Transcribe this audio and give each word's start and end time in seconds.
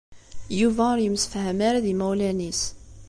Yuba 0.59 0.83
ur 0.93 0.99
yemsefham 1.01 1.59
ara 1.67 1.83
d 1.83 1.85
yimawlan-is. 1.89 2.61